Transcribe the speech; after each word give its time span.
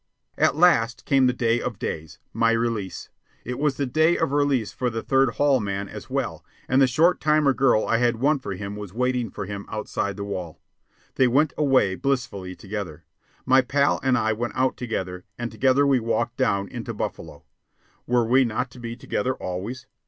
At 0.35 0.55
last 0.55 1.05
came 1.05 1.27
the 1.27 1.31
day 1.31 1.61
of 1.61 1.77
days, 1.77 2.17
my 2.33 2.53
release. 2.53 3.09
It 3.45 3.59
was 3.59 3.77
the 3.77 3.85
day 3.85 4.17
of 4.17 4.31
release 4.31 4.71
for 4.71 4.89
the 4.89 5.03
Third 5.03 5.35
Hall 5.35 5.59
man 5.59 5.87
as 5.87 6.09
well, 6.09 6.43
and 6.67 6.81
the 6.81 6.87
short 6.87 7.19
timer 7.21 7.53
girl 7.53 7.85
I 7.85 7.97
had 7.99 8.15
won 8.15 8.39
for 8.39 8.53
him 8.53 8.75
was 8.75 8.95
waiting 8.95 9.29
for 9.29 9.45
him 9.45 9.67
outside 9.69 10.17
the 10.17 10.23
wall. 10.23 10.59
They 11.17 11.27
went 11.27 11.53
away 11.55 11.93
blissfully 11.93 12.55
together. 12.55 13.05
My 13.45 13.61
pal 13.61 13.99
and 14.01 14.17
I 14.17 14.33
went 14.33 14.53
out 14.55 14.75
together, 14.75 15.23
and 15.37 15.51
together 15.51 15.85
we 15.85 15.99
walked 15.99 16.35
down 16.35 16.67
into 16.69 16.95
Buffalo. 16.95 17.43
Were 18.07 18.25
we 18.25 18.43
not 18.43 18.71
to 18.71 18.79
be 18.79 18.95
together 18.95 19.35
always? 19.35 19.85